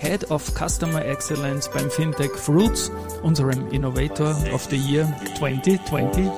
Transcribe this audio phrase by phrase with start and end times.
[0.02, 2.90] Head of Customer Excellence beim Fintech Fruits,
[3.22, 5.06] unserem Innovator of the Year
[5.38, 6.28] 2022.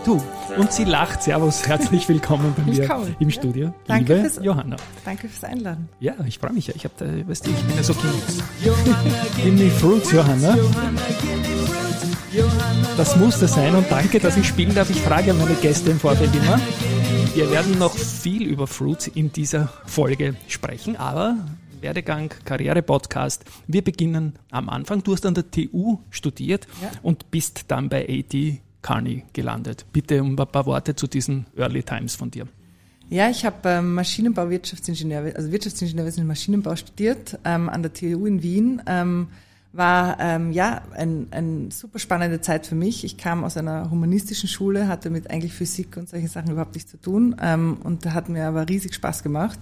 [0.58, 1.22] Und sie lacht.
[1.22, 3.16] Servus, herzlich willkommen bei mir Willkommen.
[3.18, 4.76] im Studio, Danke liebe fürs- Johanna.
[5.04, 5.88] Danke fürs Einladen.
[5.98, 6.74] Ja, ich freue mich ja.
[6.76, 7.94] Ich, hab da, weißt du, ich bin ja so.
[9.42, 10.56] Give me fruits, Johanna.
[12.98, 14.90] Das muss das sein und danke, dass ich spielen darf.
[14.90, 16.60] Ich frage meine Gäste im Vorfeld immer.
[17.34, 21.36] Wir werden noch viel über Fruits in dieser Folge sprechen, aber
[21.88, 23.44] Werdegang, Karriere-Podcast.
[23.66, 25.02] Wir beginnen am Anfang.
[25.02, 26.90] Du hast an der TU studiert Ja.
[27.02, 28.34] und bist dann bei AT
[28.80, 29.84] Carney gelandet.
[29.92, 32.48] Bitte um ein paar Worte zu diesen Early Times von dir.
[33.10, 38.24] Ja, ich habe ähm, Maschinenbau, Wirtschaftsingenieur, also Wirtschaftsingenieurwesen und Maschinenbau studiert ähm, an der TU
[38.24, 38.80] in Wien.
[38.86, 39.28] Ähm,
[39.74, 43.04] war ähm, ja ein, ein super spannende Zeit für mich.
[43.04, 46.92] Ich kam aus einer humanistischen Schule, hatte mit eigentlich Physik und solchen Sachen überhaupt nichts
[46.92, 49.58] zu tun ähm, und hat mir aber riesig Spaß gemacht.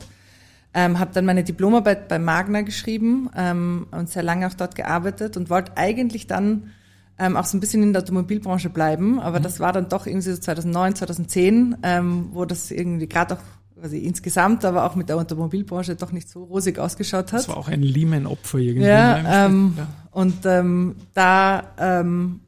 [0.74, 5.36] Ähm, habe dann meine Diplomarbeit bei Magna geschrieben ähm, und sehr lange auch dort gearbeitet
[5.36, 6.70] und wollte eigentlich dann
[7.18, 10.30] ähm, auch so ein bisschen in der Automobilbranche bleiben, aber das war dann doch irgendwie
[10.30, 13.42] so 2009, 2010, ähm, wo das irgendwie gerade auch
[13.78, 17.40] quasi insgesamt, aber auch mit der Automobilbranche doch nicht so rosig ausgeschaut hat.
[17.40, 18.86] Das war auch ein Lehman-Opfer irgendwie.
[18.88, 19.88] Ja, ähm, Ja.
[20.10, 22.40] und ähm, da ähm,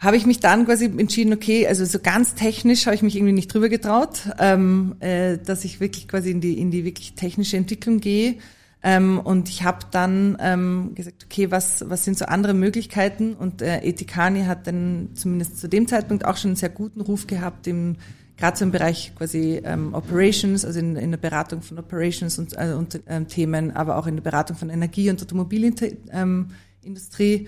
[0.00, 3.34] habe ich mich dann quasi entschieden, okay, also so ganz technisch habe ich mich irgendwie
[3.34, 7.58] nicht drüber getraut, ähm, äh, dass ich wirklich quasi in die in die wirklich technische
[7.58, 8.36] Entwicklung gehe.
[8.82, 13.34] Ähm, und ich habe dann ähm, gesagt, okay, was was sind so andere Möglichkeiten?
[13.34, 17.26] Und äh, Etikani hat dann zumindest zu dem Zeitpunkt auch schon einen sehr guten Ruf
[17.26, 17.96] gehabt im
[18.38, 22.54] gerade so im Bereich quasi ähm, Operations, also in, in der Beratung von Operations und,
[22.54, 25.98] äh, und ähm, Themen, aber auch in der Beratung von Energie- und Automobilindustrie.
[26.10, 27.46] Ähm.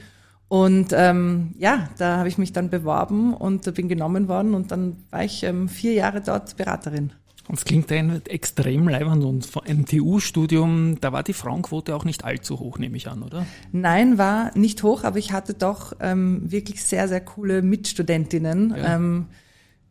[0.53, 4.99] Und ähm, ja, da habe ich mich dann beworben und bin genommen worden und dann
[5.09, 7.15] war ich ähm, vier Jahre dort Beraterin.
[7.49, 12.05] Und es klingt ein extrem leibend und von einem TU-Studium, da war die Frauenquote auch
[12.05, 13.47] nicht allzu hoch, nehme ich an, oder?
[13.73, 18.97] Nein, war nicht hoch, aber ich hatte doch ähm, wirklich sehr, sehr coole Mitstudentinnen Ja.
[18.97, 19.29] ähm,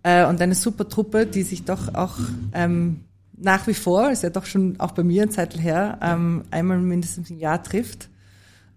[0.04, 2.20] äh, und eine super Truppe, die sich doch auch
[2.54, 3.00] ähm,
[3.36, 6.78] nach wie vor, ist ja doch schon auch bei mir ein Zeitl her, ähm, einmal
[6.78, 8.12] mindestens im Jahr trifft.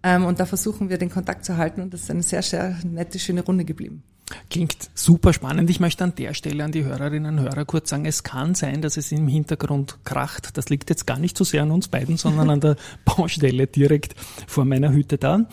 [0.04, 2.78] Ähm, und da versuchen wir den Kontakt zu halten und das ist eine sehr, sehr
[2.84, 4.04] nette, schöne Runde geblieben.
[4.48, 5.68] Klingt super spannend.
[5.68, 8.80] Ich möchte an der Stelle an die Hörerinnen und Hörer kurz sagen, es kann sein,
[8.80, 10.56] dass es im Hintergrund kracht.
[10.56, 14.14] Das liegt jetzt gar nicht so sehr an uns beiden, sondern an der Baustelle direkt
[14.46, 15.44] vor meiner Hütte da.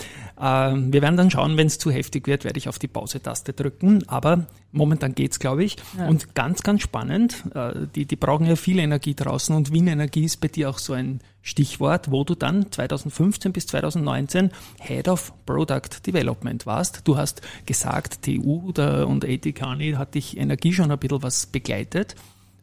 [0.42, 3.52] Ähm, wir werden dann schauen, wenn es zu heftig wird, werde ich auf die Pause-Taste
[3.52, 4.08] drücken.
[4.08, 5.76] Aber momentan geht's, glaube ich.
[5.98, 6.08] Ja.
[6.08, 10.24] Und ganz, ganz spannend, äh, die, die brauchen ja viel Energie draußen und Wien Energie
[10.24, 15.34] ist bei dir auch so ein Stichwort, wo du dann 2015 bis 2019 Head of
[15.46, 17.02] Product Development warst.
[17.06, 21.46] Du hast gesagt, TU der, und AT Kearney hat dich Energie schon ein bisschen was
[21.48, 22.16] begleitet.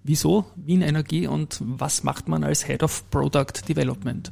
[0.05, 4.31] Wieso Wien Energie und was macht man als Head of Product Development?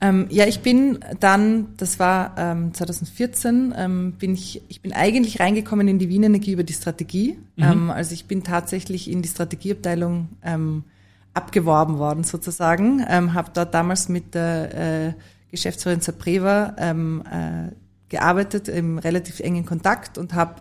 [0.00, 5.40] Ähm, ja, ich bin dann, das war ähm, 2014, ähm, bin ich, ich bin eigentlich
[5.40, 7.38] reingekommen in die Wien Energie über die Strategie.
[7.56, 10.84] Ähm, also ich bin tatsächlich in die Strategieabteilung ähm,
[11.32, 15.12] abgeworben worden sozusagen, ähm, habe dort damals mit der äh,
[15.50, 17.72] Geschäftsführerin Zapreva ähm, äh,
[18.08, 20.56] gearbeitet, im relativ engen Kontakt und habe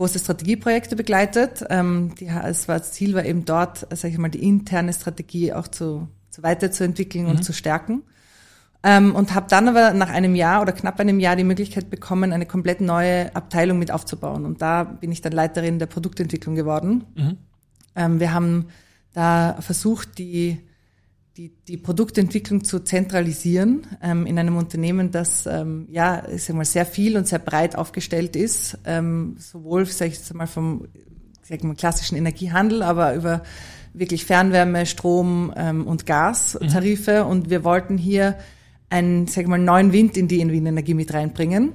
[0.00, 1.62] große Strategieprojekte begleitet.
[1.68, 5.52] Ähm, die, es war, das Ziel war eben dort, sage ich mal, die interne Strategie
[5.52, 8.02] auch zu, zu weiterzuentwickeln und zu stärken.
[8.82, 12.32] Ähm, und habe dann aber nach einem Jahr oder knapp einem Jahr die Möglichkeit bekommen,
[12.32, 14.46] eine komplett neue Abteilung mit aufzubauen.
[14.46, 17.04] Und da bin ich dann Leiterin der Produktentwicklung geworden.
[17.94, 18.68] Ähm, wir haben
[19.12, 20.60] da versucht, die,
[21.40, 26.66] die, die Produktentwicklung zu zentralisieren ähm, in einem Unternehmen, das ähm, ja, ich sag mal,
[26.66, 30.88] sehr viel und sehr breit aufgestellt ist, ähm, sowohl, sag ich jetzt mal, vom
[31.42, 33.42] sag mal, klassischen Energiehandel, aber über
[33.94, 37.24] wirklich Fernwärme, Strom ähm, und Gastarife.
[37.24, 38.36] Und wir wollten hier
[38.90, 41.72] einen, sag ich mal, neuen Wind in die Wien Energie mit reinbringen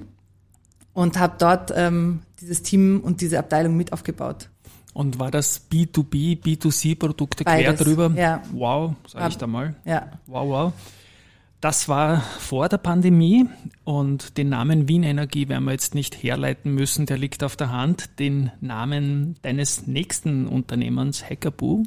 [0.94, 4.50] und habe dort ähm, dieses Team und diese Abteilung mit aufgebaut.
[4.96, 8.14] Und war das B2B, B2C Produkte quer Beides, drüber?
[8.16, 8.42] ja.
[8.54, 9.76] Wow, sage ich da mal.
[9.84, 10.08] Ja.
[10.26, 10.74] Wow, wow.
[11.60, 13.46] Das war vor der Pandemie
[13.84, 17.74] und den Namen Wien Energie werden wir jetzt nicht herleiten müssen, der liegt auf der
[17.74, 18.20] Hand.
[18.20, 21.84] Den Namen deines nächsten Unternehmens, Hackerboo,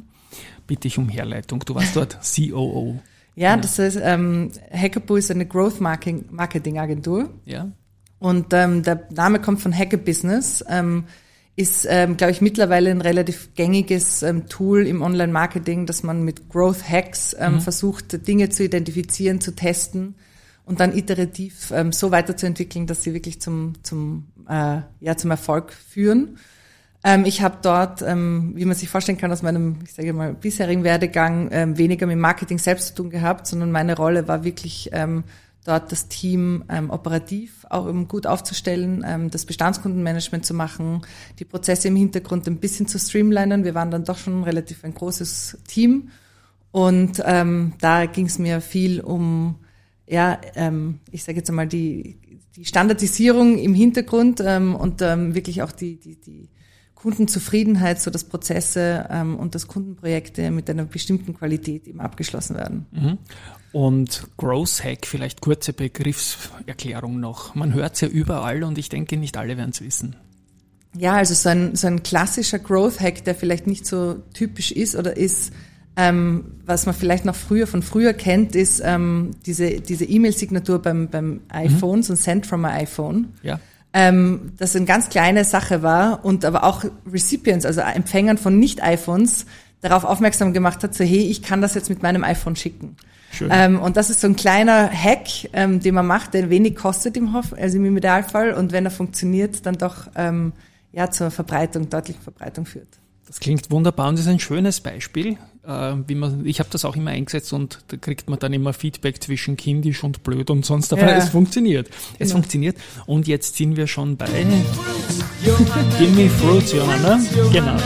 [0.67, 1.61] bitte ich um Herleitung.
[1.65, 2.99] Du warst dort COO.
[3.35, 7.31] Ja, das ist, ähm, Hackerboo ist eine Growth Marketing Agentur.
[7.45, 7.71] Ja.
[8.19, 10.63] Und ähm, der Name kommt von Hacker Business.
[10.69, 11.05] Ähm,
[11.59, 16.47] ist, ähm, glaube ich, mittlerweile ein relativ gängiges ähm, Tool im Online-Marketing, dass man mit
[16.47, 17.59] Growth Hacks ähm, mhm.
[17.59, 20.15] versucht, Dinge zu identifizieren, zu testen
[20.63, 25.73] und dann iterativ ähm, so weiterzuentwickeln, dass sie wirklich zum, zum, äh, ja, zum Erfolg
[25.73, 26.37] führen.
[27.03, 30.33] Ähm, ich habe dort, ähm, wie man sich vorstellen kann, aus meinem, ich sage mal,
[30.33, 34.91] bisherigen Werdegang ähm, weniger mit Marketing selbst zu tun gehabt, sondern meine Rolle war wirklich
[34.93, 35.25] ähm,
[35.69, 41.01] dort das Team ähm, operativ auch um gut aufzustellen, ähm, das Bestandskundenmanagement zu machen,
[41.37, 43.63] die Prozesse im Hintergrund ein bisschen zu streamlinen.
[43.63, 46.09] Wir waren dann doch schon relativ ein großes Team
[46.71, 49.57] und ähm, da ging es mir viel um,
[50.07, 52.17] ja, ähm, ich sage jetzt einmal die,
[52.55, 56.49] die Standardisierung im Hintergrund ähm, und ähm, wirklich auch die, die, die
[57.01, 62.85] Kundenzufriedenheit, so dass Prozesse ähm, und dass Kundenprojekte mit einer bestimmten Qualität eben abgeschlossen werden.
[62.91, 63.17] Mhm.
[63.71, 67.55] Und Growth Hack, vielleicht kurze Begriffserklärung noch.
[67.55, 70.15] Man hört es ja überall und ich denke, nicht alle werden es wissen.
[70.97, 74.95] Ja, also so ein, so ein klassischer Growth Hack, der vielleicht nicht so typisch ist
[74.95, 75.53] oder ist,
[75.95, 81.09] ähm, was man vielleicht noch früher von früher kennt, ist ähm, diese diese E-Mail-Signatur beim
[81.09, 82.03] beim iPhone, mhm.
[82.03, 83.33] so ein Send from my iPhone.
[83.43, 83.59] Ja.
[83.91, 89.45] Ähm, das eine ganz kleine Sache war und aber auch Recipients, also Empfängern von Nicht-iPhones,
[89.81, 92.97] darauf aufmerksam gemacht hat, so hey, ich kann das jetzt mit meinem iPhone schicken.
[93.31, 93.49] Schön.
[93.51, 97.15] Ähm, und das ist so ein kleiner Hack, ähm, den man macht, der wenig kostet
[97.17, 98.53] im Hoff, also im Idealfall.
[98.53, 100.53] Und wenn er funktioniert, dann doch ähm,
[100.91, 102.99] ja zur Verbreitung, deutlichen Verbreitung führt.
[103.29, 105.37] Das klingt wunderbar und ist ein schönes Beispiel.
[105.63, 108.73] Äh, wie man, ich habe das auch immer eingesetzt und da kriegt man dann immer
[108.73, 111.17] Feedback zwischen kindisch und blöd und sonst, aber ja.
[111.17, 111.89] es funktioniert.
[112.13, 112.31] Es genau.
[112.31, 112.77] funktioniert.
[113.05, 114.25] Und jetzt sind wir schon bei
[115.99, 117.19] Gimme Fruits, Johanna.
[117.53, 117.77] Genau.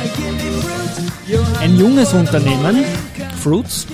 [1.59, 2.85] Ein junges Unternehmen,
[3.41, 3.85] Fruits,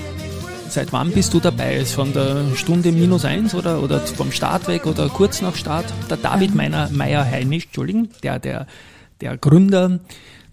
[0.70, 1.84] Seit wann bist du dabei?
[1.84, 5.86] Von der Stunde minus eins oder, oder vom Start weg oder kurz nach Start?
[6.12, 8.68] Der David Meyer-Heinisch, Entschuldigung, der, der,
[9.20, 10.00] der Gründer,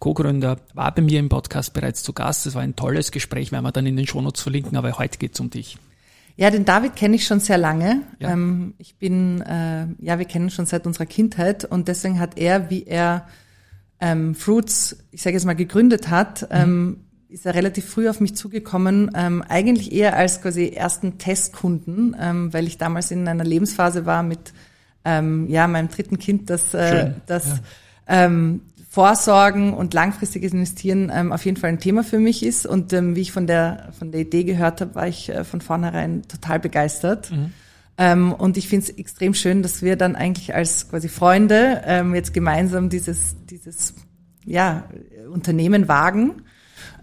[0.07, 2.47] Co-Gründer, war bei mir im Podcast bereits zu Gast.
[2.47, 5.41] Das war ein tolles Gespräch, werden wir dann in den Shownotes verlinken, aber heute geht's
[5.41, 5.79] um dich.
[6.37, 8.03] Ja, den David kenne ich schon sehr lange.
[8.21, 8.31] Ja.
[8.31, 12.71] Ähm, ich bin, äh, ja, wir kennen schon seit unserer Kindheit und deswegen hat er,
[12.71, 13.27] wie er
[13.99, 16.49] ähm, Fruits, ich sage jetzt mal, gegründet hat, mhm.
[16.51, 22.15] ähm, ist er relativ früh auf mich zugekommen, ähm, eigentlich eher als quasi ersten Testkunden,
[22.21, 24.53] ähm, weil ich damals in einer Lebensphase war mit
[25.05, 28.27] ähm, ja meinem dritten Kind, das, äh, das ja.
[28.27, 28.61] ähm,
[28.97, 32.67] Vorsorgen und langfristiges Investieren ähm, auf jeden Fall ein Thema für mich ist.
[32.67, 35.61] Und ähm, wie ich von der von der Idee gehört habe, war ich äh, von
[35.61, 37.31] vornherein total begeistert.
[37.31, 37.53] Mhm.
[37.99, 42.15] Ähm, und ich finde es extrem schön, dass wir dann eigentlich als quasi Freunde ähm,
[42.15, 43.93] jetzt gemeinsam dieses dieses
[44.47, 44.89] ja
[45.31, 46.45] Unternehmen wagen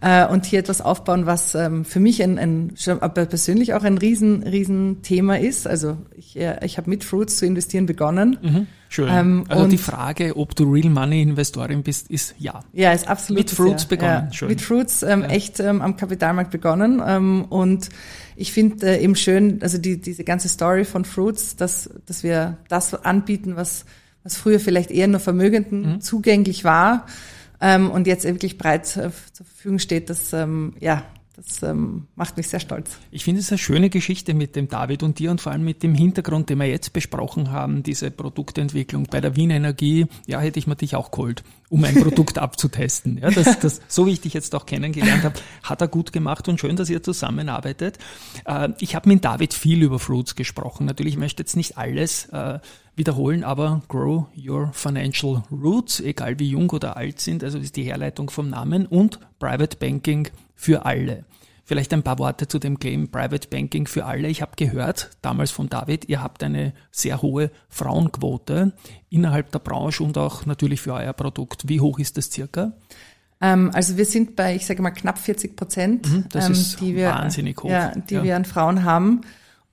[0.04, 3.98] äh, und hier etwas aufbauen, was ähm, für mich ein, ein aber persönlich auch ein
[3.98, 5.66] riesen, riesen Thema ist.
[5.66, 8.38] Also ich, äh, ich habe mit Fruits zu investieren begonnen.
[8.42, 8.68] Mhm.
[8.90, 9.08] Schön.
[9.10, 12.60] Ähm, also die Frage, ob du Real Money Investorin bist, ist ja.
[12.74, 13.44] Ja, ist absolut.
[13.44, 13.90] Mit Fruits ja.
[13.90, 14.28] begonnen.
[14.28, 14.50] Ja, Schön.
[14.50, 15.28] Mit Fruits ähm, ja.
[15.30, 17.02] echt ähm, am Kapitalmarkt begonnen.
[17.06, 17.88] Ähm, und
[18.36, 22.58] ich finde äh, eben schön, also die, diese ganze Story von Fruits, dass, dass wir
[22.68, 23.86] das anbieten, was,
[24.26, 26.02] was früher vielleicht eher nur Vermögenden mhm.
[26.02, 27.06] zugänglich war
[27.64, 31.04] ähm, und jetzt wirklich breit äh, zur Verfügung steht, das, ähm, ja,
[31.36, 32.92] das ähm, macht mich sehr stolz.
[33.10, 35.82] Ich finde es eine schöne Geschichte mit dem David und dir und vor allem mit
[35.82, 40.08] dem Hintergrund, den wir jetzt besprochen haben, diese Produktentwicklung bei der Wien Energie.
[40.28, 43.18] Ja, hätte ich mir dich auch geholt, um ein Produkt abzutesten.
[43.18, 46.50] Ja, das, das, so wie ich dich jetzt auch kennengelernt habe, hat er gut gemacht
[46.50, 47.98] und schön, dass ihr zusammenarbeitet.
[48.46, 50.86] Äh, ich habe mit David viel über Fruits gesprochen.
[50.86, 52.60] Natürlich möchte ich jetzt nicht alles äh,
[52.96, 57.84] wiederholen, aber Grow Your Financial Roots, egal wie jung oder alt sind, also ist die
[57.84, 61.26] Herleitung vom Namen und Private Banking für alle.
[61.66, 64.28] Vielleicht ein paar Worte zu dem Claim Private Banking für alle.
[64.28, 68.74] Ich habe gehört, damals von David, ihr habt eine sehr hohe Frauenquote
[69.10, 71.70] innerhalb der Branche und auch natürlich für euer Produkt.
[71.70, 72.74] Wie hoch ist das circa?
[73.40, 76.82] Ähm, also wir sind bei, ich sage mal, knapp 40 Prozent, mhm, das ähm, ist
[76.82, 77.70] die wir, wahnsinnig hoch.
[77.70, 78.24] Ja, die ja.
[78.24, 79.22] wir an Frauen haben.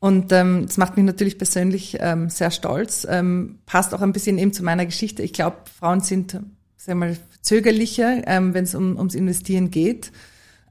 [0.00, 3.06] Und ähm, das macht mich natürlich persönlich ähm, sehr stolz.
[3.08, 5.22] Ähm, passt auch ein bisschen eben zu meiner Geschichte.
[5.22, 6.48] Ich glaube, Frauen sind, sagen
[6.86, 10.10] wir mal, zögerlicher, ähm, wenn es um, ums Investieren geht.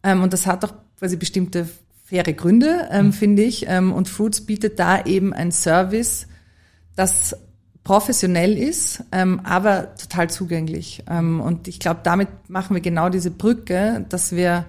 [0.03, 1.69] Ähm, und das hat auch quasi bestimmte
[2.03, 3.13] faire Gründe, ähm, mhm.
[3.13, 3.67] finde ich.
[3.67, 6.27] Ähm, und Fruits bietet da eben ein Service,
[6.95, 7.35] das
[7.83, 11.03] professionell ist, ähm, aber total zugänglich.
[11.07, 14.65] Ähm, und ich glaube, damit machen wir genau diese Brücke, dass wir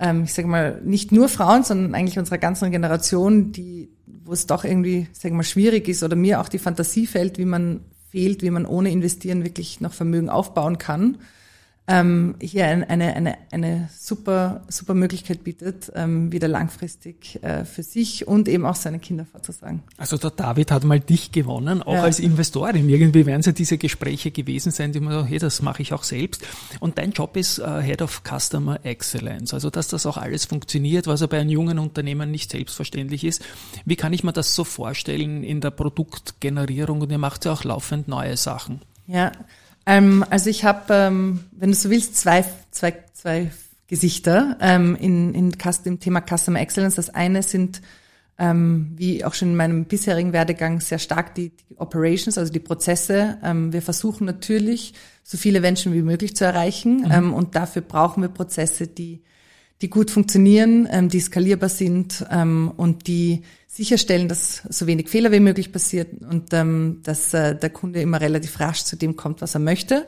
[0.00, 3.90] ähm, ich sage mal, nicht nur Frauen, sondern eigentlich unserer ganzen Generation, die
[4.24, 7.36] wo es doch irgendwie, sagen wir mal, schwierig ist oder mir auch die Fantasie fällt,
[7.38, 7.80] wie man
[8.10, 11.18] fehlt, wie man ohne Investieren wirklich noch Vermögen aufbauen kann
[11.90, 17.82] ähm, hier ein, eine, eine, eine super, super Möglichkeit bietet, ähm, wieder langfristig äh, für
[17.82, 19.82] sich und eben auch seine Kinder vorzusagen.
[19.96, 22.02] Also der David hat mal dich gewonnen, auch ja.
[22.04, 22.88] als Investorin.
[22.88, 25.92] Irgendwie werden es ja diese Gespräche gewesen sein, die man so, hey, das mache ich
[25.92, 26.46] auch selbst.
[26.78, 31.08] Und dein Job ist äh, Head of Customer Excellence, also dass das auch alles funktioniert,
[31.08, 33.42] was ja bei einem jungen Unternehmen nicht selbstverständlich ist.
[33.84, 37.00] Wie kann ich mir das so vorstellen in der Produktgenerierung?
[37.00, 38.82] Und ihr macht ja auch laufend neue Sachen.
[39.08, 39.32] Ja,
[39.90, 43.50] ähm, also ich habe, ähm, wenn du so willst, zwei, zwei, zwei
[43.88, 45.52] Gesichter ähm, in, in
[45.84, 46.94] im Thema Customer Excellence.
[46.94, 47.82] Das eine sind,
[48.38, 52.60] ähm, wie auch schon in meinem bisherigen Werdegang, sehr stark die, die Operations, also die
[52.60, 53.38] Prozesse.
[53.42, 54.94] Ähm, wir versuchen natürlich,
[55.24, 56.98] so viele Menschen wie möglich zu erreichen.
[56.98, 57.10] Mhm.
[57.10, 59.22] Ähm, und dafür brauchen wir Prozesse, die
[59.82, 65.32] die gut funktionieren, ähm, die skalierbar sind ähm, und die sicherstellen, dass so wenig Fehler
[65.32, 69.40] wie möglich passiert und ähm, dass äh, der Kunde immer relativ rasch zu dem kommt,
[69.40, 70.06] was er möchte.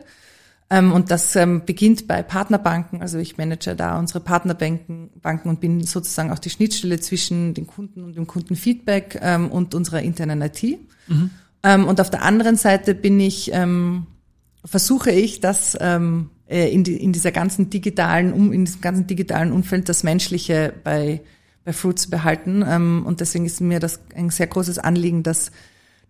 [0.68, 3.02] Ähm, und das ähm, beginnt bei Partnerbanken.
[3.02, 7.66] Also ich manage da unsere Partnerbanken Banken und bin sozusagen auch die Schnittstelle zwischen den
[7.66, 10.62] Kunden und dem Kundenfeedback ähm, und unserer internen IT.
[11.08, 11.30] Mhm.
[11.62, 14.06] Ähm, und auf der anderen Seite bin ich, ähm,
[14.64, 19.52] versuche ich, dass ähm, äh, in, die, in dieser ganzen digitalen, in diesem ganzen digitalen
[19.52, 21.20] Umfeld das Menschliche bei,
[21.64, 22.64] bei Fruits behalten.
[22.66, 25.50] Ähm, und deswegen ist mir das ein sehr großes Anliegen, dass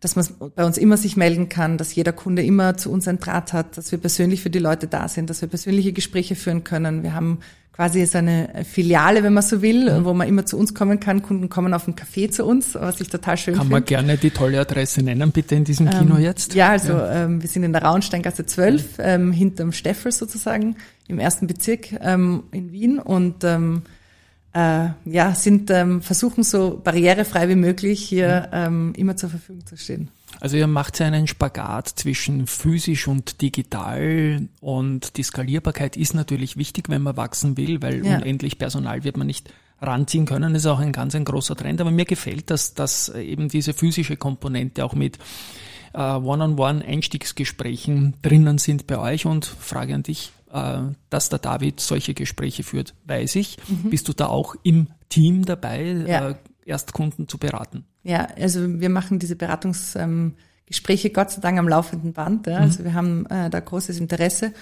[0.03, 3.21] dass man bei uns immer sich melden kann, dass jeder Kunde immer zu uns ein
[3.21, 6.65] Draht hat, dass wir persönlich für die Leute da sind, dass wir persönliche Gespräche führen
[6.65, 7.05] können.
[7.05, 7.39] Wir haben
[7.73, 10.05] quasi so eine Filiale, wenn man so will, mhm.
[10.05, 11.23] wo man immer zu uns kommen kann.
[11.23, 13.69] Kunden kommen auf einen Café zu uns, was ich total schön finde.
[13.69, 16.55] Kann man gerne die tolle Adresse nennen, bitte in diesem Kino ähm, jetzt?
[16.55, 17.25] Ja, also ja.
[17.25, 19.05] Ähm, wir sind in der Rauensteingasse 12, mhm.
[19.05, 20.75] ähm, hinterm Steffel sozusagen,
[21.07, 23.83] im ersten Bezirk ähm, in Wien und ähm,
[24.55, 28.57] äh, ja, sind ähm, versuchen so barrierefrei wie möglich hier mhm.
[28.57, 30.09] ähm, immer zur Verfügung zu stehen.
[30.41, 36.57] Also ihr macht ja einen Spagat zwischen physisch und digital und die Skalierbarkeit ist natürlich
[36.57, 38.17] wichtig, wenn man wachsen will, weil ja.
[38.17, 40.55] unendlich Personal wird man nicht ranziehen können.
[40.55, 41.81] Das ist auch ein ganz ein großer Trend.
[41.81, 45.19] Aber mir gefällt, dass, dass eben diese physische Komponente auch mit
[45.93, 52.63] äh, One-on-One-Einstiegsgesprächen drinnen sind bei euch und Frage an dich, dass der David solche Gespräche
[52.63, 53.57] führt, weiß ich.
[53.69, 53.91] Mhm.
[53.91, 56.31] Bist du da auch im Team dabei, ja.
[56.31, 56.35] äh,
[56.67, 57.85] Erstkunden zu beraten?
[58.03, 62.47] Ja, also wir machen diese Beratungsgespräche ähm, Gott sei Dank am laufenden Band.
[62.47, 62.59] Ja.
[62.59, 62.63] Mhm.
[62.63, 64.53] Also wir haben äh, da großes Interesse.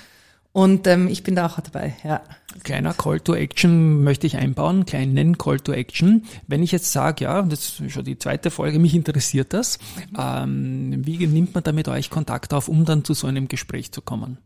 [0.53, 2.23] Und ähm, ich bin da auch dabei, ja.
[2.65, 6.25] Kleiner Call to Action möchte ich einbauen, kleinen Call to Action.
[6.49, 9.79] Wenn ich jetzt sage, ja, das ist schon die zweite Folge, mich interessiert das,
[10.11, 10.17] mhm.
[10.19, 13.93] ähm, wie nimmt man da mit euch Kontakt auf, um dann zu so einem Gespräch
[13.93, 14.39] zu kommen?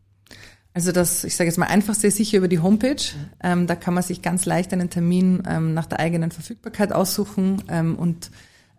[0.75, 3.01] Also das, ich sage jetzt mal einfach sehr sicher über die Homepage.
[3.41, 7.63] Ähm, da kann man sich ganz leicht einen Termin ähm, nach der eigenen Verfügbarkeit aussuchen
[7.69, 8.29] ähm, und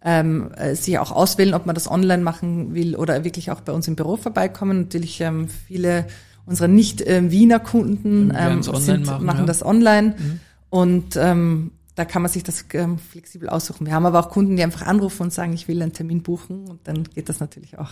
[0.05, 3.73] ähm, äh, sich auch auswählen, ob man das online machen will oder wirklich auch bei
[3.73, 4.83] uns im Büro vorbeikommen.
[4.83, 6.07] Natürlich ähm, viele
[6.45, 9.47] unserer Nicht-Wiener Kunden ähm, sind, machen, machen ja.
[9.47, 10.41] das online mhm.
[10.69, 13.87] und ähm, da kann man sich das ähm, flexibel aussuchen.
[13.87, 16.69] Wir haben aber auch Kunden, die einfach anrufen und sagen, ich will einen Termin buchen
[16.69, 17.91] und dann geht das natürlich auch.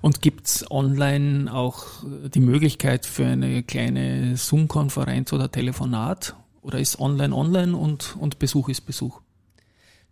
[0.00, 1.84] Und gibt's online auch
[2.32, 6.36] die Möglichkeit für eine kleine Zoom-Konferenz oder Telefonat?
[6.62, 9.20] Oder ist online online und, und Besuch ist Besuch?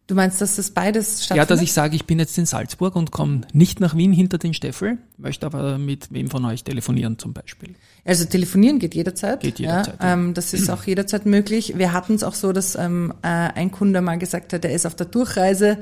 [0.09, 1.50] Du meinst, dass das beides stattfindet?
[1.50, 4.38] Ja, dass ich sage, ich bin jetzt in Salzburg und komme nicht nach Wien hinter
[4.38, 7.75] den Steffel, möchte aber mit wem von euch telefonieren zum Beispiel.
[8.07, 9.41] Also telefonieren geht jederzeit.
[9.41, 10.00] Geht jederzeit.
[10.00, 10.15] Ja, ja.
[10.15, 11.75] Ähm, das ist auch jederzeit möglich.
[11.77, 14.87] Wir hatten es auch so, dass ähm, äh, ein Kunde mal gesagt hat, er ist
[14.87, 15.77] auf der Durchreise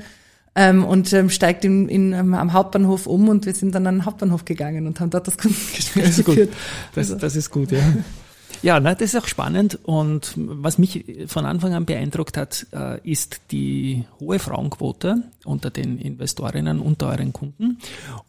[0.55, 3.99] ähm, und ähm, steigt in, in, ähm, am Hauptbahnhof um und wir sind dann an
[3.99, 6.53] den Hauptbahnhof gegangen und haben dort das Kundengespräch geführt.
[6.95, 7.15] Das, also.
[7.15, 7.79] das ist gut, ja.
[8.61, 12.99] Ja, na, das ist auch spannend und was mich von Anfang an beeindruckt hat, äh,
[13.09, 17.77] ist die hohe Frauenquote unter den Investorinnen, unter euren Kunden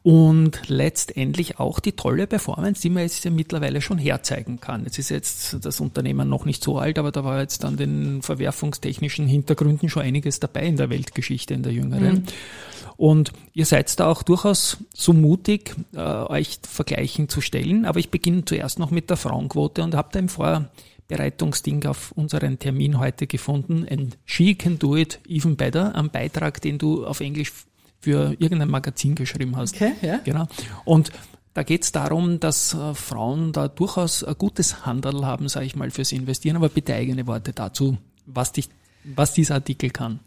[0.03, 4.85] und letztendlich auch die tolle Performance, die man jetzt ja mittlerweile schon herzeigen kann.
[4.85, 8.23] Jetzt ist jetzt das Unternehmen noch nicht so alt, aber da war jetzt an den
[8.23, 12.15] verwerfungstechnischen Hintergründen schon einiges dabei in der Weltgeschichte, in der jüngeren.
[12.15, 12.25] Mhm.
[12.99, 17.85] Und ihr seid da auch durchaus so mutig, äh, euch Vergleichen zu stellen.
[17.87, 22.59] Aber ich beginne zuerst noch mit der Frauenquote und habe da im Vorbereitungsding auf unseren
[22.59, 23.87] Termin heute gefunden.
[23.89, 25.95] And she can do it even better.
[25.95, 27.53] Am Beitrag, den du auf Englisch
[28.01, 29.77] für irgendein Magazin geschrieben hast.
[29.77, 30.19] Okay, ja.
[30.25, 30.49] Genau.
[30.85, 31.13] Und
[31.55, 35.77] da geht es darum, dass äh, Frauen da durchaus ein gutes Handel haben, sage ich
[35.77, 36.57] mal, fürs Investieren.
[36.57, 38.69] Aber bitte eigene Worte dazu, was, dich,
[39.05, 40.19] was dieser Artikel kann.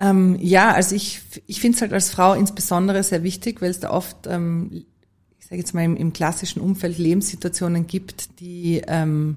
[0.00, 3.80] Ähm, ja, also ich, ich finde es halt als Frau insbesondere sehr wichtig, weil es
[3.80, 4.84] da oft, ähm,
[5.38, 9.36] ich sage jetzt mal im, im, klassischen Umfeld Lebenssituationen gibt, die, ähm,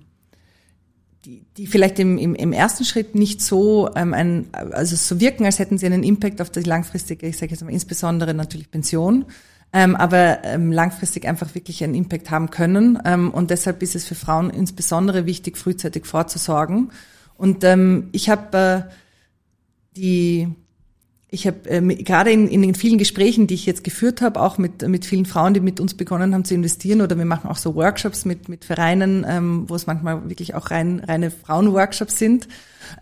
[1.24, 5.46] die, die vielleicht im, im, im ersten Schritt nicht so ähm, ein, also so wirken,
[5.46, 9.26] als hätten sie einen Impact auf die langfristige, ich sage jetzt mal insbesondere natürlich Pension,
[9.72, 12.96] ähm, aber ähm, langfristig einfach wirklich einen Impact haben können.
[12.98, 16.92] Und deshalb ist es für Frauen insbesondere wichtig, frühzeitig vorzusorgen.
[17.38, 17.66] Und
[18.14, 18.94] ich habe äh,
[19.96, 20.48] die
[21.36, 24.58] ich habe äh, gerade in, in den vielen Gesprächen, die ich jetzt geführt habe, auch
[24.58, 27.58] mit, mit vielen Frauen, die mit uns begonnen haben zu investieren, oder wir machen auch
[27.58, 32.48] so Workshops mit, mit Vereinen, ähm, wo es manchmal wirklich auch rein, reine Frauenworkshops sind.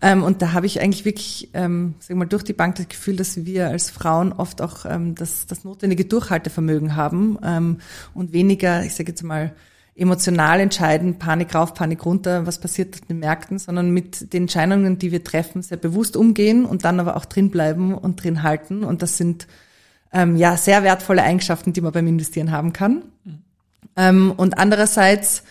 [0.02, 3.16] Ähm, und da habe ich eigentlich wirklich, ähm, sag mal, durch die Bank das Gefühl,
[3.16, 7.78] dass wir als Frauen oft auch ähm, das, das notwendige Durchhaltevermögen haben ähm,
[8.14, 9.54] und weniger, ich sage jetzt mal,
[9.96, 14.98] emotional entscheiden, Panik rauf, Panik runter, was passiert auf den Märkten, sondern mit den Entscheidungen,
[14.98, 18.82] die wir treffen, sehr bewusst umgehen und dann aber auch drin bleiben und drin halten.
[18.82, 19.46] Und das sind
[20.12, 23.02] ähm, ja sehr wertvolle Eigenschaften, die man beim Investieren haben kann.
[23.24, 23.38] Mhm.
[23.96, 25.44] Ähm, und andererseits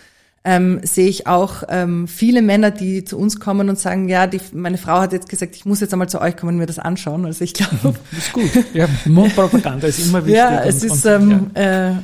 [0.44, 4.40] ähm, sehe ich auch ähm, viele Männer, die zu uns kommen und sagen, ja, die,
[4.52, 6.78] meine Frau hat jetzt gesagt, ich muss jetzt einmal zu euch kommen und mir das
[6.78, 7.24] anschauen.
[7.24, 8.50] Also ich glaube, ist gut.
[8.74, 10.36] Ja, Mundpropaganda ist immer wichtig.
[10.36, 11.90] Ja, es und, ist und, ähm, ja.
[11.90, 11.94] Äh,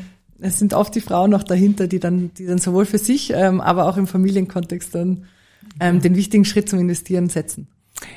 [0.40, 3.60] es sind oft die Frauen noch dahinter, die dann, die dann sowohl für sich, ähm,
[3.60, 5.24] aber auch im Familienkontext dann
[5.78, 7.68] ähm, den wichtigen Schritt zum Investieren setzen.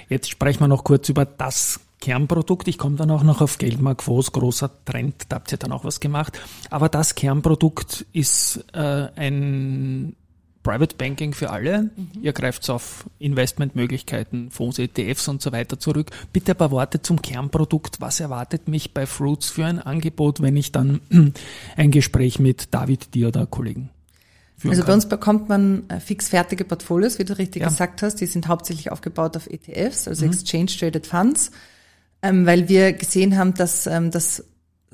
[0.09, 2.67] Jetzt sprechen wir noch kurz über das Kernprodukt.
[2.67, 5.83] Ich komme dann auch noch auf Geldmark Vos, großer Trend, da habt ihr dann auch
[5.85, 6.39] was gemacht.
[6.69, 10.15] Aber das Kernprodukt ist äh, ein
[10.63, 11.83] Private Banking für alle.
[11.83, 12.23] Mhm.
[12.23, 16.11] Ihr greift auf Investmentmöglichkeiten, Fonds, ETFs und so weiter zurück.
[16.31, 18.01] Bitte ein paar Worte zum Kernprodukt.
[18.01, 21.01] Was erwartet mich bei Fruits für ein Angebot, wenn ich dann
[21.75, 23.89] ein Gespräch mit David, dir oder Kollegen
[24.69, 24.87] also kann.
[24.87, 27.67] bei uns bekommt man äh, fix fertige Portfolios, wie du richtig ja.
[27.67, 28.15] gesagt hast.
[28.15, 30.31] Die sind hauptsächlich aufgebaut auf ETFs, also mhm.
[30.31, 31.51] Exchange Traded Funds,
[32.21, 34.43] ähm, weil wir gesehen haben, dass ähm, das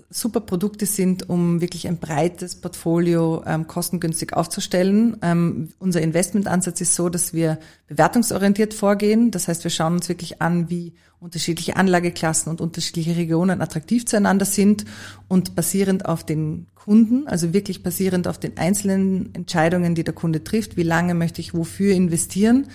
[0.09, 5.17] super Produkte sind, um wirklich ein breites Portfolio ähm, kostengünstig aufzustellen.
[5.21, 9.29] Ähm, unser Investmentansatz ist so, dass wir bewertungsorientiert vorgehen.
[9.29, 14.45] Das heißt, wir schauen uns wirklich an, wie unterschiedliche Anlageklassen und unterschiedliche Regionen attraktiv zueinander
[14.45, 14.85] sind
[15.27, 20.43] und basierend auf den Kunden, also wirklich basierend auf den einzelnen Entscheidungen, die der Kunde
[20.43, 22.67] trifft, wie lange möchte ich wofür investieren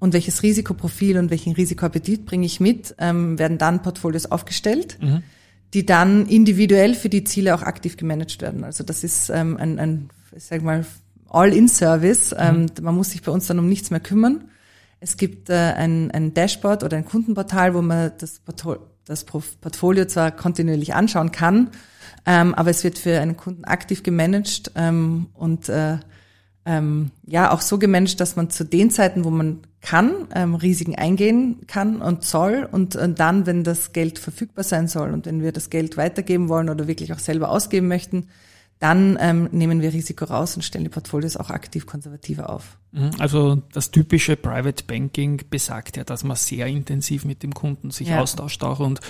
[0.00, 4.98] und welches Risikoprofil und welchen Risikoappetit bringe ich mit, ähm, werden dann Portfolios aufgestellt.
[5.00, 5.22] Mhm
[5.74, 8.64] die dann individuell für die Ziele auch aktiv gemanagt werden.
[8.64, 10.84] Also das ist ähm, ein, ein ich sag mal,
[11.28, 12.34] All-in-Service.
[12.36, 12.84] Ähm, mhm.
[12.84, 14.44] Man muss sich bei uns dann um nichts mehr kümmern.
[15.00, 18.42] Es gibt äh, ein, ein Dashboard oder ein Kundenportal, wo man das,
[19.06, 21.70] das Portfolio zwar kontinuierlich anschauen kann,
[22.26, 25.98] ähm, aber es wird für einen Kunden aktiv gemanagt ähm, und äh,
[26.66, 30.94] ähm, ja auch so gemanagt, dass man zu den Zeiten, wo man kann, ähm, Risiken
[30.94, 35.42] eingehen kann und soll und, und dann, wenn das Geld verfügbar sein soll und wenn
[35.42, 38.26] wir das Geld weitergeben wollen oder wirklich auch selber ausgeben möchten,
[38.78, 42.78] dann ähm, nehmen wir Risiko raus und stellen die Portfolios auch aktiv konservativer auf.
[42.92, 43.10] Mhm.
[43.18, 48.08] Also das typische Private Banking besagt ja, dass man sehr intensiv mit dem Kunden sich
[48.08, 48.20] ja.
[48.20, 49.00] austauscht auch und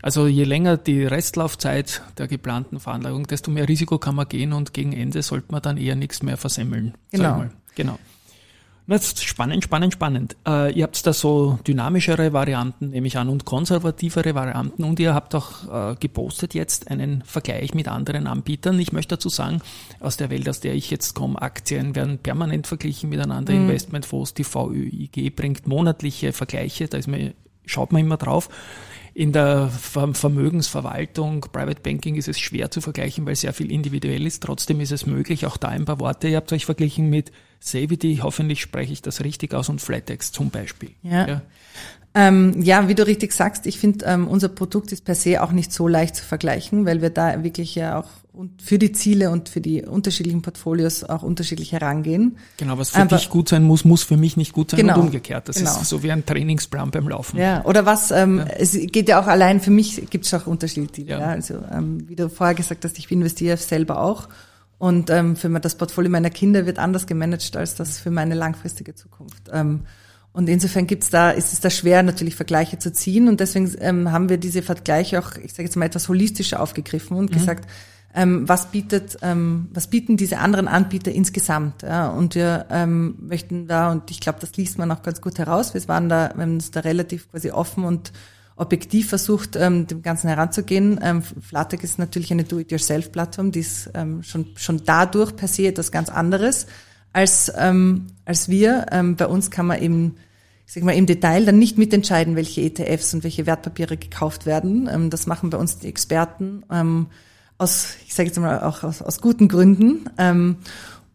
[0.00, 4.72] also je länger die Restlaufzeit der geplanten Veranlagung, desto mehr Risiko kann man gehen und
[4.72, 6.94] gegen Ende sollte man dann eher nichts mehr versemmeln.
[7.10, 7.46] Genau.
[7.74, 7.98] Genau.
[8.88, 10.36] Das spannend, spannend, spannend.
[10.46, 14.82] Äh, ihr habt da so dynamischere Varianten, nehme ich an, und konservativere Varianten.
[14.82, 18.80] Und ihr habt auch äh, gepostet jetzt einen Vergleich mit anderen Anbietern.
[18.80, 19.60] Ich möchte dazu sagen,
[20.00, 23.52] aus der Welt, aus der ich jetzt komme, Aktien werden permanent verglichen miteinander.
[23.52, 23.64] Mhm.
[23.68, 26.88] Investmentfonds, die VÖIG bringt monatliche Vergleiche.
[26.88, 27.34] Da ist mir,
[27.66, 28.48] schaut man immer drauf.
[29.18, 34.44] In der Vermögensverwaltung, Private Banking ist es schwer zu vergleichen, weil sehr viel individuell ist.
[34.44, 35.44] Trotzdem ist es möglich.
[35.44, 36.28] Auch da ein paar Worte.
[36.28, 40.50] Ihr habt euch verglichen mit Savity, hoffentlich spreche ich das richtig aus, und Flatex zum
[40.50, 40.90] Beispiel.
[41.02, 41.26] Ja.
[41.26, 41.42] ja.
[42.18, 45.52] Ähm, ja, wie du richtig sagst, ich finde, ähm, unser Produkt ist per se auch
[45.52, 48.08] nicht so leicht zu vergleichen, weil wir da wirklich ja auch
[48.60, 52.36] für die Ziele und für die unterschiedlichen Portfolios auch unterschiedlich herangehen.
[52.56, 54.94] Genau, was für Aber, dich gut sein muss, muss für mich nicht gut sein genau,
[54.94, 55.48] und umgekehrt.
[55.48, 55.70] Das genau.
[55.70, 57.38] ist so wie ein Trainingsplan beim Laufen.
[57.38, 58.46] Ja, oder was, ähm, ja.
[58.46, 61.02] es geht ja auch allein, für mich gibt es auch Unterschiede.
[61.02, 61.20] Ja.
[61.20, 61.26] ja.
[61.26, 64.28] Also ähm, wie du vorher gesagt hast, ich investiere selber auch
[64.78, 68.96] und ähm, für das Portfolio meiner Kinder wird anders gemanagt als das für meine langfristige
[68.96, 69.50] Zukunft.
[69.52, 69.82] Ähm,
[70.32, 73.28] und insofern gibt's da, ist es da schwer, natürlich Vergleiche zu ziehen.
[73.28, 77.16] Und deswegen ähm, haben wir diese Vergleiche auch, ich sage jetzt mal, etwas holistischer aufgegriffen
[77.16, 77.34] und mhm.
[77.34, 77.68] gesagt,
[78.14, 81.82] ähm, was bietet, ähm, was bieten diese anderen Anbieter insgesamt?
[81.82, 82.08] Ja?
[82.08, 85.74] Und wir ähm, möchten da, und ich glaube, das liest man auch ganz gut heraus,
[85.74, 88.12] wir waren da, wir haben uns da relativ quasi offen und
[88.56, 90.98] objektiv versucht, ähm, dem Ganzen heranzugehen.
[91.02, 95.92] Ähm, Flatex ist natürlich eine Do-it-yourself-Plattform, die ist ähm, schon, schon dadurch per se etwas
[95.92, 96.66] ganz anderes
[97.12, 98.86] als, ähm, als wir.
[98.92, 100.16] Ähm, bei uns kann man eben
[100.66, 104.86] ich sag mal, im Detail dann nicht mitentscheiden, welche ETFs und welche Wertpapiere gekauft werden.
[104.92, 107.06] Ähm, das machen bei uns die Experten ähm,
[107.56, 110.10] aus, ich sage jetzt mal auch aus, aus guten Gründen.
[110.18, 110.56] Ähm,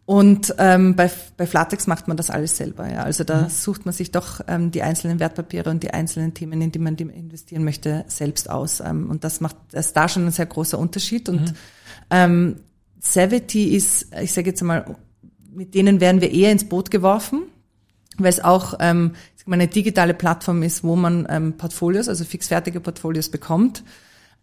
[0.06, 2.90] Und ähm, bei, bei Flatex macht man das alles selber.
[2.90, 3.04] Ja.
[3.04, 3.48] Also da mhm.
[3.48, 6.96] sucht man sich doch ähm, die einzelnen Wertpapiere und die einzelnen Themen, in die man
[6.96, 8.80] investieren möchte, selbst aus.
[8.80, 11.28] Ähm, und das macht das ist da schon ein sehr großer Unterschied.
[11.30, 11.56] Und mhm.
[12.10, 12.56] ähm,
[13.00, 14.96] Savity ist, ich sage jetzt mal,
[15.54, 17.42] mit denen werden wir eher ins Boot geworfen,
[18.18, 19.12] weil es auch ähm,
[19.46, 23.84] eine digitale Plattform ist, wo man ähm, Portfolios, also fixfertige Portfolios bekommt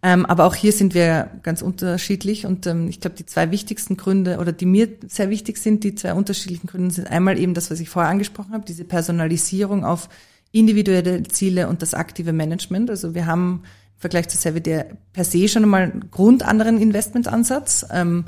[0.03, 3.97] ähm, aber auch hier sind wir ganz unterschiedlich und ähm, ich glaube, die zwei wichtigsten
[3.97, 7.69] Gründe oder die mir sehr wichtig sind, die zwei unterschiedlichen Gründe sind einmal eben das,
[7.69, 10.09] was ich vorher angesprochen habe, diese Personalisierung auf
[10.51, 12.89] individuelle Ziele und das aktive Management.
[12.89, 17.85] Also wir haben im Vergleich zu Servier per se schon einmal einen grund anderen Investmentansatz.
[17.91, 18.25] Ähm,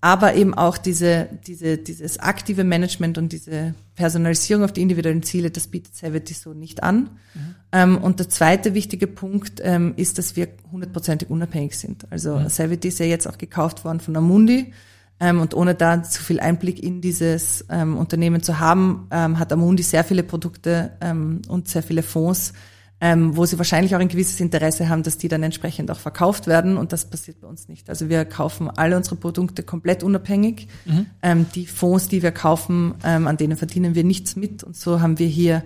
[0.00, 5.50] aber eben auch diese, diese, dieses aktive Management und diese Personalisierung auf die individuellen Ziele,
[5.50, 7.10] das bietet Savity so nicht an.
[7.34, 7.54] Mhm.
[7.72, 12.10] Ähm, und der zweite wichtige Punkt ähm, ist, dass wir hundertprozentig unabhängig sind.
[12.10, 12.48] Also mhm.
[12.48, 14.72] Savity ist ja jetzt auch gekauft worden von Amundi.
[15.20, 19.52] Ähm, und ohne da zu viel Einblick in dieses ähm, Unternehmen zu haben, ähm, hat
[19.52, 22.54] Amundi sehr viele Produkte ähm, und sehr viele Fonds,
[23.00, 26.46] ähm, wo sie wahrscheinlich auch ein gewisses Interesse haben, dass die dann entsprechend auch verkauft
[26.46, 26.76] werden.
[26.76, 27.88] Und das passiert bei uns nicht.
[27.88, 30.68] Also wir kaufen alle unsere Produkte komplett unabhängig.
[30.84, 31.06] Mhm.
[31.22, 34.62] Ähm, die Fonds, die wir kaufen, ähm, an denen verdienen wir nichts mit.
[34.62, 35.62] Und so haben wir hier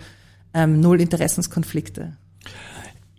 [0.54, 2.16] ähm, null Interessenskonflikte.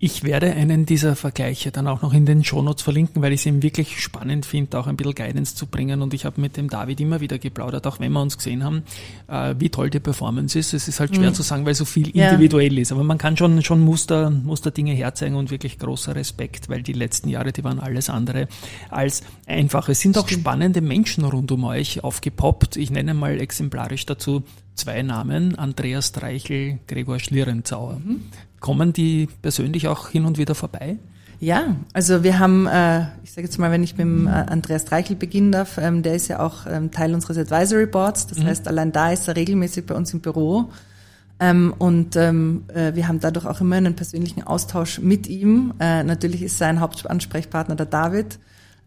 [0.05, 3.47] Ich werde einen dieser Vergleiche dann auch noch in den Shownotes verlinken, weil ich es
[3.47, 6.03] eben wirklich spannend finde, auch ein bisschen Guidance zu bringen.
[6.03, 8.83] Und ich habe mit dem David immer wieder geplaudert, auch wenn wir uns gesehen haben,
[9.27, 10.75] äh, wie toll die Performance ist.
[10.75, 11.33] Es ist halt schwer mhm.
[11.33, 12.29] zu sagen, weil so viel ja.
[12.29, 12.91] individuell ist.
[12.91, 16.93] Aber man kann schon, schon Muster, Muster Dinge herzeigen und wirklich großer Respekt, weil die
[16.93, 18.47] letzten Jahre, die waren alles andere
[18.91, 19.89] als einfach.
[19.89, 22.77] Es sind auch spannende Menschen rund um euch aufgepoppt.
[22.77, 24.43] Ich nenne mal exemplarisch dazu
[24.75, 27.99] zwei Namen, Andreas Streichel, Gregor Schlierenzauer.
[28.05, 28.21] Mhm.
[28.65, 30.97] Kommen die persönlich auch hin und wieder vorbei?
[31.39, 34.81] Ja, also wir haben, äh, ich sage jetzt mal, wenn ich mit dem äh, Andreas
[34.81, 38.25] Streichel beginnen darf, ähm, der ist ja auch ähm, Teil unseres Advisory Boards.
[38.25, 38.45] Das mhm.
[38.45, 40.71] heißt, allein da ist er regelmäßig bei uns im Büro.
[41.39, 42.33] Ähm, und äh,
[42.95, 45.75] wir haben dadurch auch immer einen persönlichen Austausch mit ihm.
[45.77, 48.39] Natürlich ist sein Hauptansprechpartner der David.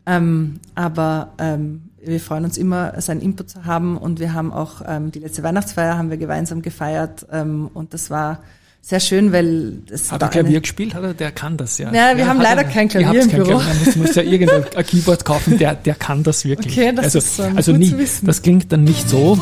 [0.04, 4.80] Aber wir freuen uns immer, seinen Input zu haben und wir haben auch
[5.12, 8.40] die letzte Weihnachtsfeier haben wir gemeinsam gefeiert und das war
[8.88, 10.60] sehr schön, weil es Hat er Klavier eine...
[10.62, 10.94] gespielt?
[10.94, 11.92] Hat er, der kann das, ja.
[11.92, 13.58] Ja, wir ja, haben leider er, kein Klavier im Büro.
[13.58, 13.92] Klavier.
[13.96, 16.72] Man muss ja irgendein Keyboard kaufen, der, der kann das wirklich.
[16.72, 19.38] Okay, das also, ist um, also nie, das klingt dann nicht so.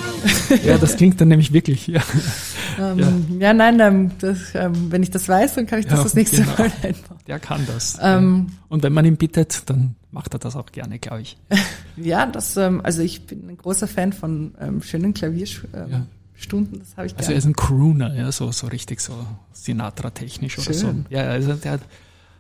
[0.65, 2.03] ja, das klingt dann nämlich wirklich, ja.
[2.77, 3.47] Um, ähm, ja.
[3.47, 3.55] ja.
[3.55, 6.15] nein, um, ähm, das, ähm, wenn ich das weiß, dann kann ich das ja, das
[6.15, 6.53] nächste genau.
[6.59, 7.23] Mal einfach.
[7.29, 7.95] Der kann das.
[7.95, 11.37] Und wenn man ihn bittet, dann macht er das auch gerne, glaube ich.
[11.97, 16.09] ja, das, also ich bin ein großer Fan von schönen Klavierstunden.
[16.37, 19.15] Stunden, das habe ich Also er ist ein Crooner, ja, so, so richtig so
[19.53, 20.95] Sinatra-technisch oder so.
[21.09, 21.81] Ja, also der,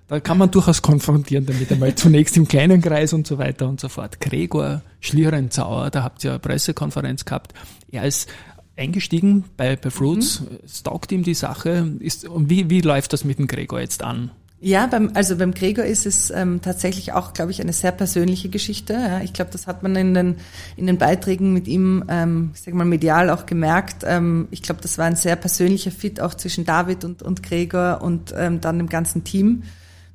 [0.08, 3.80] da kann man durchaus konfrontieren damit einmal zunächst im kleinen Kreis und so weiter und
[3.80, 4.20] so fort.
[4.20, 7.54] Gregor Schlierenzauer, da habt ihr eine Pressekonferenz gehabt.
[7.90, 8.28] Er ist
[8.76, 10.58] eingestiegen bei, bei Fruits, mhm.
[10.64, 11.90] es taugt ihm die Sache.
[11.98, 14.30] Ist, und wie, wie läuft das mit dem Gregor jetzt an?
[14.58, 18.48] Ja, beim, also beim Gregor ist es ähm, tatsächlich auch, glaube ich, eine sehr persönliche
[18.48, 18.94] Geschichte.
[18.94, 19.20] Ja.
[19.20, 20.36] Ich glaube, das hat man in den,
[20.76, 24.02] in den Beiträgen mit ihm, ähm, ich sage mal, medial auch gemerkt.
[24.06, 28.00] Ähm, ich glaube, das war ein sehr persönlicher Fit auch zwischen David und, und Gregor
[28.00, 29.64] und ähm, dann dem ganzen Team.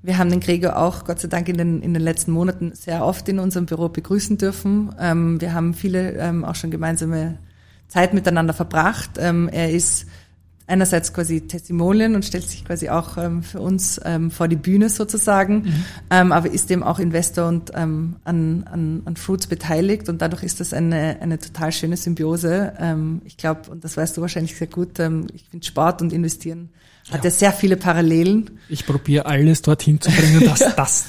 [0.01, 3.05] Wir haben den Gregor auch, Gott sei Dank, in den, in den letzten Monaten sehr
[3.05, 4.95] oft in unserem Büro begrüßen dürfen.
[4.99, 7.37] Ähm, wir haben viele ähm, auch schon gemeinsame
[7.87, 9.11] Zeit miteinander verbracht.
[9.19, 10.07] Ähm, er ist
[10.71, 14.89] einerseits quasi Testimonien und stellt sich quasi auch ähm, für uns ähm, vor die Bühne
[14.89, 15.85] sozusagen, mhm.
[16.09, 20.43] ähm, aber ist eben auch Investor und ähm, an, an, an Fruits beteiligt und dadurch
[20.43, 22.73] ist das eine, eine total schöne Symbiose.
[22.79, 26.13] Ähm, ich glaube, und das weißt du wahrscheinlich sehr gut, ähm, ich finde Sport und
[26.13, 26.69] Investieren
[27.11, 28.51] hat ja sehr viele Parallelen.
[28.69, 31.05] Ich probiere alles dorthin zu bringen, dass das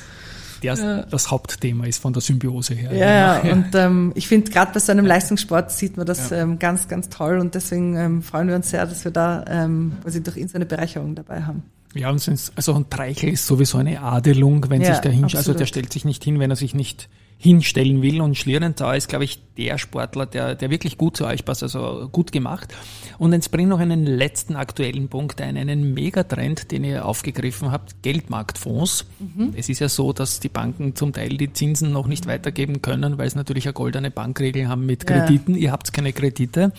[0.63, 1.03] der ja.
[1.03, 2.93] das Hauptthema ist von der Symbiose her.
[2.95, 3.53] Ja, ja.
[3.53, 7.09] und ähm, ich finde, gerade bei so einem Leistungssport sieht man das ähm, ganz, ganz
[7.09, 10.49] toll und deswegen ähm, freuen wir uns sehr, dass wir da ähm, quasi durch ihn
[10.49, 11.63] so eine Bereicherung dabei haben.
[11.95, 15.37] Ja, und also ein Treichel ist sowieso eine Adelung, wenn sich der hinstellt.
[15.37, 18.21] Also der stellt sich nicht hin, wenn er sich nicht hinstellen will.
[18.21, 22.09] Und Schlierenzauer ist, glaube ich, der Sportler, der, der wirklich gut zu euch passt, also
[22.11, 22.73] gut gemacht.
[23.19, 28.03] Und jetzt bringt noch einen letzten aktuellen Punkt ein, einen Megatrend, den ihr aufgegriffen habt,
[28.03, 29.07] Geldmarktfonds.
[29.19, 29.55] Mhm.
[29.57, 33.19] Es ist ja so, dass die Banken zum Teil die Zinsen noch nicht weitergeben können,
[33.19, 35.55] weil sie natürlich eine goldene Bankregel haben mit Krediten.
[35.55, 35.61] Ja.
[35.61, 36.73] Ihr habt keine Kredite.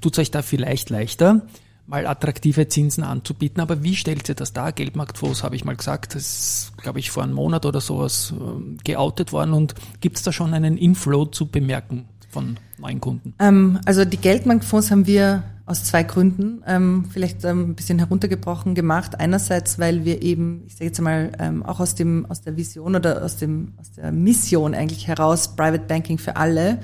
[0.00, 1.42] Tut euch da vielleicht leichter
[1.86, 3.60] mal attraktive Zinsen anzubieten.
[3.60, 4.72] Aber wie stellt ihr das dar?
[4.72, 8.76] Geldmarktfonds habe ich mal gesagt, das ist, glaube ich, vor einem Monat oder sowas äh,
[8.84, 9.52] geoutet worden.
[9.52, 13.34] Und gibt es da schon einen Inflow zu bemerken von neuen Kunden?
[13.38, 18.74] Ähm, also die Geldmarktfonds haben wir aus zwei Gründen ähm, vielleicht ähm, ein bisschen heruntergebrochen
[18.74, 19.18] gemacht.
[19.18, 22.94] Einerseits, weil wir eben, ich sage jetzt mal, ähm, auch aus dem aus der Vision
[22.94, 26.78] oder aus dem aus der Mission eigentlich heraus Private Banking für alle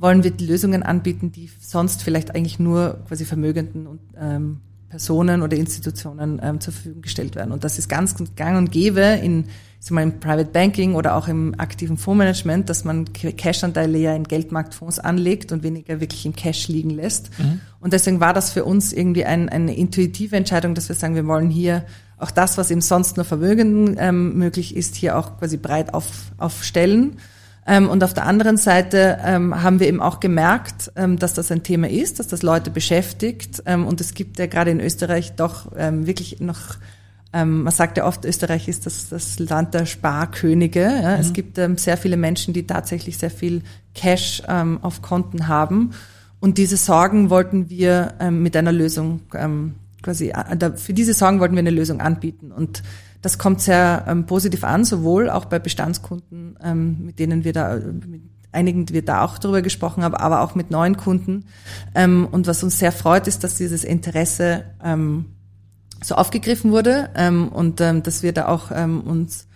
[0.00, 5.42] wollen wir die Lösungen anbieten, die sonst vielleicht eigentlich nur quasi Vermögenden und ähm, Personen
[5.42, 7.52] oder Institutionen ähm, zur Verfügung gestellt werden.
[7.52, 9.44] Und das ist ganz gang und gäbe in,
[9.78, 14.24] sag mal, im Private Banking oder auch im aktiven Fondsmanagement, dass man Cash-Anteile ja in
[14.24, 17.30] Geldmarktfonds anlegt und weniger wirklich im Cash liegen lässt.
[17.38, 17.60] Mhm.
[17.78, 21.26] Und deswegen war das für uns irgendwie ein, eine intuitive Entscheidung, dass wir sagen, wir
[21.26, 21.84] wollen hier
[22.18, 26.32] auch das, was eben sonst nur Vermögenden ähm, möglich ist, hier auch quasi breit auf,
[26.36, 27.18] aufstellen.
[27.70, 31.52] Ähm, und auf der anderen Seite ähm, haben wir eben auch gemerkt, ähm, dass das
[31.52, 33.62] ein Thema ist, dass das Leute beschäftigt.
[33.64, 36.78] Und es gibt ja gerade in Österreich doch wirklich noch,
[37.32, 40.80] man sagt ja oft, Österreich ist das, das Land der Sparkönige.
[40.80, 41.14] Ja?
[41.14, 41.20] Mhm.
[41.20, 43.62] Es gibt sehr viele Menschen, die tatsächlich sehr viel
[43.94, 45.90] Cash auf Konten haben.
[46.40, 49.20] Und diese Sorgen wollten wir mit einer Lösung
[50.02, 52.52] quasi, äh, für diese Sorgen wollten wir eine Lösung anbieten.
[52.52, 52.82] Und
[53.22, 57.76] das kommt sehr ähm, positiv an, sowohl auch bei Bestandskunden, ähm, mit denen wir da,
[57.76, 61.44] mit einigen wir da auch darüber gesprochen haben, aber auch mit neuen Kunden.
[61.94, 65.26] Ähm, und was uns sehr freut, ist, dass dieses Interesse ähm,
[66.02, 69.46] so aufgegriffen wurde ähm, und ähm, dass wir da auch uns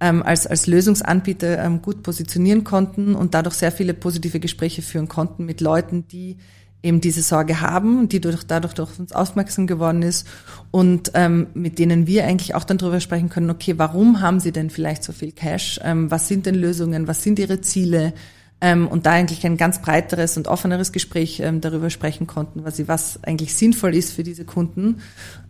[0.00, 5.60] als, als Lösungsanbieter gut positionieren konnten und dadurch sehr viele positive Gespräche führen konnten mit
[5.60, 6.36] Leuten, die
[6.82, 10.26] eben diese Sorge haben, die durch, dadurch durch uns aufmerksam geworden ist
[10.70, 14.52] und ähm, mit denen wir eigentlich auch dann darüber sprechen können, okay, warum haben sie
[14.52, 15.80] denn vielleicht so viel Cash?
[15.82, 17.08] Ähm, was sind denn Lösungen?
[17.08, 18.12] Was sind ihre Ziele?
[18.60, 22.86] Ähm, und da eigentlich ein ganz breiteres und offeneres Gespräch ähm, darüber sprechen konnten, was,
[22.88, 25.00] was eigentlich sinnvoll ist für diese Kunden,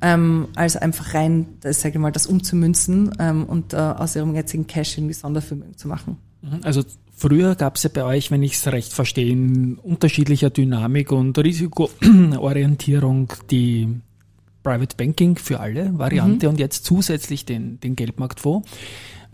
[0.02, 4.34] ähm, als einfach rein, das, sage ich mal, das umzumünzen ähm, und äh, aus ihrem
[4.34, 6.18] jetzigen Cash irgendwie Sondervermögen zu machen.
[6.42, 6.60] Mhm.
[6.62, 6.84] Also
[7.20, 11.36] Früher gab es ja bei euch, wenn ich es recht verstehe, in unterschiedlicher Dynamik und
[11.36, 13.88] Risikoorientierung die
[14.62, 16.52] Private Banking für alle Variante mhm.
[16.52, 18.68] und jetzt zusätzlich den, den Geldmarktfonds.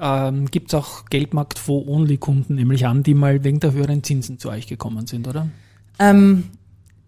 [0.01, 4.67] Ähm, Gibt es auch Geldmarktfonds-Only-Kunden, nämlich an, die mal wegen der höheren Zinsen zu euch
[4.67, 5.49] gekommen sind, oder?
[5.99, 6.45] Ähm,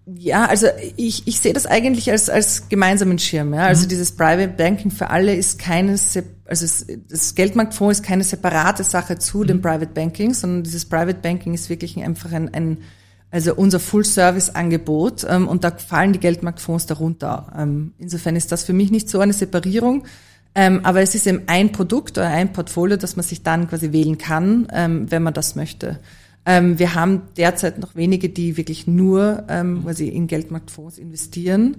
[0.05, 3.55] ja, also ich, ich sehe das eigentlich als, als gemeinsamen Schirm.
[3.55, 3.65] Ja?
[3.65, 3.89] Also mhm.
[3.89, 5.97] dieses Private Banking für alle ist keine,
[6.48, 9.46] also es, das Geldmarktfonds ist keine separate Sache zu mhm.
[9.46, 12.78] dem Private Banking, sondern dieses Private Banking ist wirklich einfach ein, ein
[13.30, 17.52] also unser Full-Service-Angebot ähm, und da fallen die Geldmarktfonds darunter.
[17.56, 20.04] Ähm, insofern ist das für mich nicht so eine Separierung,
[20.54, 23.92] ähm, aber es ist eben ein Produkt oder ein Portfolio, das man sich dann quasi
[23.92, 25.98] wählen kann, ähm, wenn man das möchte.
[26.46, 31.78] Ähm, wir haben derzeit noch wenige, die wirklich nur ähm, quasi in Geldmarktfonds investieren.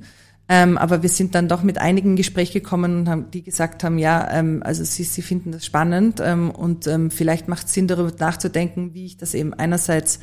[0.49, 3.97] Ähm, aber wir sind dann doch mit einigen Gespräch gekommen und haben, die gesagt haben,
[3.97, 7.87] ja, ähm, also sie, sie finden das spannend ähm, und ähm, vielleicht macht es Sinn,
[7.87, 10.19] darüber nachzudenken, wie ich das eben einerseits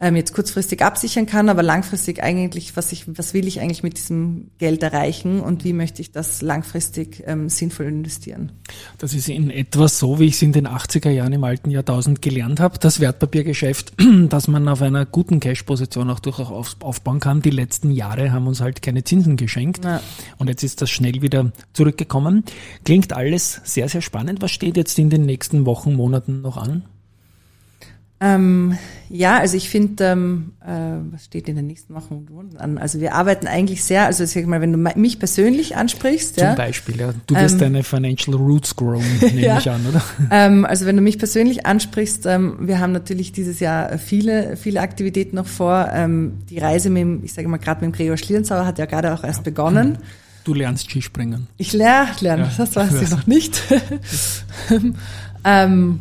[0.00, 3.96] ähm, jetzt kurzfristig absichern kann, aber langfristig eigentlich, was ich, was will ich eigentlich mit
[3.96, 8.50] diesem Geld erreichen und wie möchte ich das langfristig ähm, sinnvoll investieren?
[8.98, 12.22] Das ist in etwa so, wie ich es in den 80er Jahren im alten Jahrtausend
[12.22, 13.92] gelernt habe, das Wertpapiergeschäft,
[14.28, 17.40] dass man auf einer guten Cash-Position auch durchaus aufbauen kann.
[17.40, 20.00] Die letzten Jahre haben uns halt keine Zinsen geschenkt ja.
[20.38, 22.44] und jetzt ist das schnell wieder zurückgekommen.
[22.84, 24.42] Klingt alles sehr, sehr spannend.
[24.42, 26.82] Was steht jetzt in den nächsten Wochen, Monaten noch an?
[28.20, 28.78] Ähm,
[29.10, 32.26] ja, also ich finde, ähm, äh, was steht in den nächsten Wochen
[32.58, 32.78] an?
[32.78, 36.36] Also wir arbeiten eigentlich sehr, also sag mal, wenn du mich persönlich ansprichst.
[36.36, 37.12] Zum ja, Beispiel, ja.
[37.26, 40.02] Du wirst ähm, deine Financial Roots grown, nehme ja, ich an, oder?
[40.30, 44.80] Ähm, also wenn du mich persönlich ansprichst, ähm, wir haben natürlich dieses Jahr viele, viele
[44.80, 45.90] Aktivitäten noch vor.
[45.92, 48.86] Ähm, die Reise mit dem, ich sage mal gerade mit dem Gregor Schlierenzauer hat ja
[48.86, 49.44] gerade auch erst ja.
[49.44, 49.98] begonnen.
[50.44, 51.48] Du lernst Skispringen.
[51.56, 53.62] Ich lerne, lerne, ja, das weiß ich noch nicht.
[55.44, 56.00] ähm,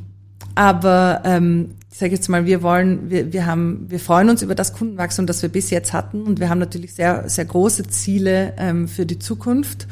[0.56, 4.56] aber ähm, ich sage jetzt mal, wir wollen, wir, wir haben, wir freuen uns über
[4.56, 8.56] das Kundenwachstum, das wir bis jetzt hatten und wir haben natürlich sehr, sehr große Ziele
[8.58, 9.88] ähm, für die Zukunft.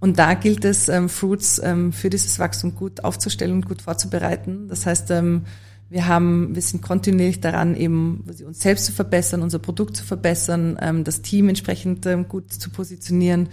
[0.00, 4.66] Und da gilt es, ähm, Fruits ähm, für dieses Wachstum gut aufzustellen und gut vorzubereiten.
[4.68, 5.42] Das heißt, ähm,
[5.90, 10.76] wir haben, wir sind kontinuierlich daran, eben uns selbst zu verbessern, unser Produkt zu verbessern,
[10.82, 13.48] ähm, das Team entsprechend ähm, gut zu positionieren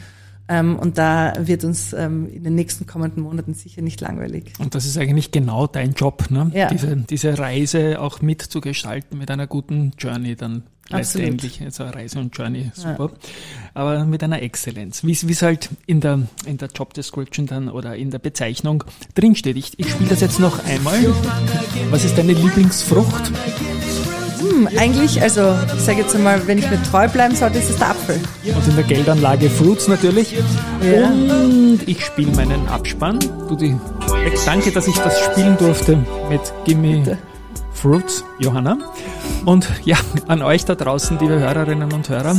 [0.60, 4.54] und da wird uns ähm, in den nächsten kommenden Monaten sicher nicht langweilig.
[4.60, 6.52] Und das ist eigentlich genau dein Job, ne?
[6.54, 6.68] Ja.
[6.68, 11.62] Diese, diese Reise auch mitzugestalten mit einer guten Journey dann letztendlich.
[11.62, 13.12] Also Reise und Journey, super.
[13.12, 13.30] Ja.
[13.74, 15.04] Aber mit einer Exzellenz.
[15.04, 18.84] Wie es halt in der, in der Job Description dann oder in der Bezeichnung
[19.16, 19.58] drinsteht.
[19.58, 21.00] Ich, ich spiele das jetzt noch einmal.
[21.90, 23.32] Was ist deine Lieblingsfrucht?
[24.42, 27.78] Hm, eigentlich, also ich sage jetzt einmal, wenn ich mir treu bleiben sollte, ist es
[27.78, 28.20] der Apfel.
[28.44, 30.36] Und in der Geldanlage Fruits natürlich.
[30.82, 31.10] Ja.
[31.10, 33.20] Und ich spiele meinen Abspann.
[33.48, 33.76] Du die,
[34.46, 35.98] danke, dass ich das spielen durfte
[36.30, 37.18] mit Gimme Bitte.
[37.74, 38.78] Fruits, Johanna.
[39.46, 42.36] Und ja, an euch da draußen, liebe Hörerinnen und Hörer,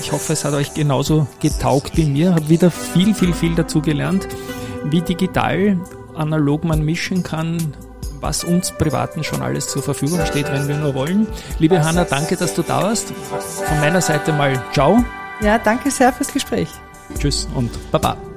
[0.00, 2.34] ich hoffe, es hat euch genauso getaugt wie mir.
[2.34, 4.26] Habe wieder viel, viel, viel dazu gelernt,
[4.84, 5.78] wie digital
[6.14, 7.74] analog man mischen kann,
[8.20, 11.26] was uns Privaten schon alles zur Verfügung steht, wenn wir nur wollen.
[11.58, 13.12] Liebe Hanna, danke, dass du da warst.
[13.12, 15.04] Von meiner Seite mal ciao.
[15.40, 16.68] Ja, danke sehr fürs Gespräch.
[17.18, 18.29] Tschüss und Baba.